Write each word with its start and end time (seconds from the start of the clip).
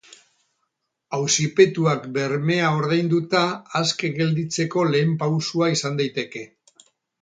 Auzipetuak 1.17 2.07
bermea 2.17 2.73
ordainduta 2.79 3.45
aske 3.83 4.13
gelditzeko 4.19 4.91
lehen 4.93 5.17
pausoa 5.25 5.73
izan 5.79 6.05
daiteke. 6.05 6.49